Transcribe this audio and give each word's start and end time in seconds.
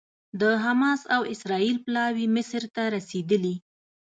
د 0.41 0.43
حماس 0.63 1.01
او 1.15 1.21
اسرائیل 1.33 1.77
پلاوي 1.85 2.25
مصر 2.35 2.63
ته 2.75 2.83
رسېدلي 2.95 3.55